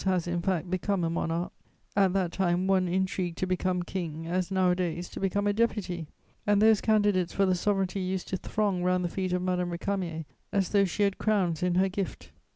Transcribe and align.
has, 0.05 0.25
in 0.25 0.41
fact, 0.41 0.67
become 0.67 1.03
a 1.03 1.11
monarch; 1.11 1.53
at 1.95 2.11
that 2.11 2.31
time 2.31 2.65
one 2.65 2.87
intrigued 2.87 3.37
to 3.37 3.45
become 3.45 3.83
king 3.83 4.25
as 4.25 4.49
nowadays 4.49 5.07
to 5.07 5.19
become 5.19 5.45
a 5.45 5.53
deputy, 5.53 6.07
and 6.47 6.59
those 6.59 6.81
candidates 6.81 7.33
for 7.33 7.45
the 7.45 7.53
sovereignty 7.53 7.99
used 7.99 8.27
to 8.27 8.35
throng 8.35 8.81
round 8.83 9.05
the 9.05 9.09
feet 9.09 9.31
of 9.31 9.43
Madame 9.43 9.69
Récamier 9.69 10.25
as 10.51 10.69
though 10.69 10.85
she 10.85 11.03
had 11.03 11.19
crowns 11.19 11.61
in 11.61 11.75
her 11.75 11.87
gift. 11.87 12.31